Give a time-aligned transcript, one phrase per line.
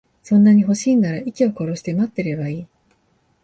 [0.23, 2.67] そんなに欲しいんなら、息を殺して待ってればいい。